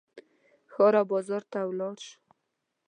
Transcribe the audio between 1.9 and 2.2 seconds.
شو.